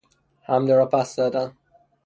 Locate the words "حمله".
0.47-0.75